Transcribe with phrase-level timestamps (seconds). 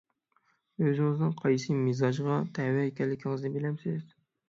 [0.85, 4.15] ئۆزىڭىزنىڭ قايسى مىزاجغا تەۋە ئىكەنلىكىڭىزنى بىلەمسىز؟